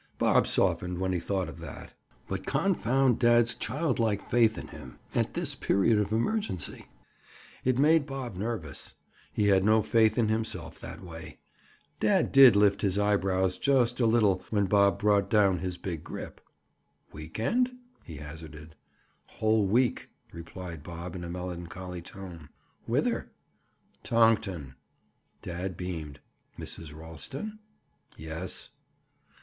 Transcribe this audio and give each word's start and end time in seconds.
Bob 0.17 0.47
softened 0.47 0.97
when 0.97 1.13
he 1.13 1.19
thought 1.19 1.47
of 1.47 1.59
that. 1.59 1.93
But 2.27 2.47
confound 2.47 3.19
dad's 3.19 3.53
childlike 3.53 4.19
faith 4.27 4.57
in 4.57 4.69
him, 4.69 4.97
at 5.13 5.35
this 5.35 5.53
period 5.53 5.99
of 5.99 6.11
emergency. 6.11 6.87
It 7.63 7.77
made 7.77 8.07
Bob 8.07 8.35
nervous. 8.35 8.95
He 9.31 9.49
had 9.49 9.63
no 9.63 9.83
faith 9.83 10.17
in 10.17 10.27
himself 10.27 10.79
that 10.79 11.03
way. 11.03 11.37
Dad 11.99 12.31
did 12.31 12.55
lift 12.55 12.81
his 12.81 12.97
eyebrows 12.97 13.59
just 13.59 13.99
a 13.99 14.07
little 14.07 14.41
when 14.49 14.65
Bob 14.65 14.97
brought 14.97 15.29
down 15.29 15.59
his 15.59 15.77
big 15.77 16.03
grip. 16.03 16.41
"Week 17.11 17.39
end?" 17.39 17.71
he 18.03 18.15
hazarded. 18.15 18.73
"Whole 19.27 19.67
week," 19.67 20.09
replied 20.33 20.81
Bob 20.81 21.15
in 21.15 21.23
a 21.23 21.29
melancholy 21.29 22.01
tone. 22.01 22.49
"Whither?" 22.87 23.29
"Tonkton." 24.03 24.73
Dad 25.43 25.77
beamed. 25.77 26.21
"Mrs. 26.57 26.91
Ralston?" 26.91 27.59
"Yes." 28.17 28.69